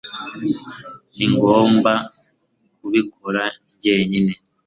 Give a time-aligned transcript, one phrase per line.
[1.15, 1.93] ningomba
[2.77, 4.33] kubikora njyenyine